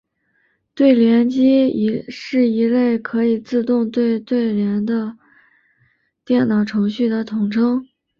[0.73, 5.15] 对联机是一类可以自动对对联的
[6.25, 7.85] 电脑程序的统称。